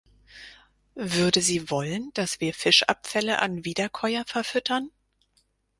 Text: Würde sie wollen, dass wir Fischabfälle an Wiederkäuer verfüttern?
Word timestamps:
Würde 0.95 1.43
sie 1.43 1.69
wollen, 1.69 2.09
dass 2.15 2.39
wir 2.41 2.55
Fischabfälle 2.55 3.37
an 3.37 3.65
Wiederkäuer 3.65 4.23
verfüttern? 4.25 4.89